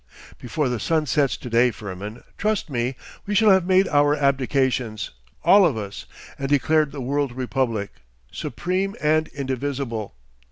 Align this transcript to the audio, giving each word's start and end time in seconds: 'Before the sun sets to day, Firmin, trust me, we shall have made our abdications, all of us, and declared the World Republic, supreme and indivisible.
'Before 0.39 0.67
the 0.67 0.79
sun 0.79 1.05
sets 1.05 1.37
to 1.37 1.47
day, 1.47 1.69
Firmin, 1.69 2.23
trust 2.35 2.71
me, 2.71 2.95
we 3.27 3.35
shall 3.35 3.51
have 3.51 3.67
made 3.67 3.87
our 3.87 4.15
abdications, 4.15 5.11
all 5.43 5.63
of 5.63 5.77
us, 5.77 6.07
and 6.39 6.49
declared 6.49 6.91
the 6.91 7.01
World 7.01 7.33
Republic, 7.33 7.91
supreme 8.31 8.95
and 8.99 9.27
indivisible. 9.27 10.15